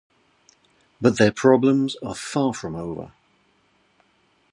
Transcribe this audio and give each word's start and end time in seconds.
But 0.99 1.19
their 1.19 1.31
problems 1.31 1.95
are 1.97 2.15
far 2.15 2.55
from 2.55 2.73
over. 2.75 3.11